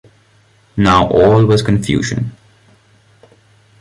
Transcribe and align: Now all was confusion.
Now 0.77 1.07
all 1.09 1.45
was 1.45 1.61
confusion. 1.61 2.35